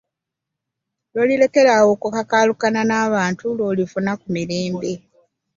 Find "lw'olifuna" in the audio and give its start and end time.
3.57-4.11